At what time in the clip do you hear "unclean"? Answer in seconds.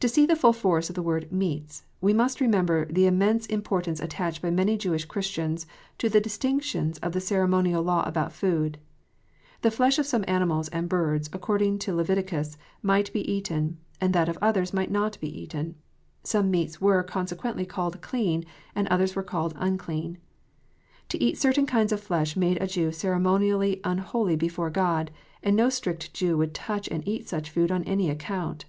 19.56-20.18